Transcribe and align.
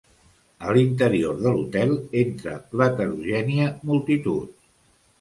A 0.67 0.71
l'interior 0.77 1.43
de 1.43 1.53
l'hotel, 1.57 1.95
entre 2.23 2.57
l'heterogènia 2.81 3.71
multitud 3.93 4.61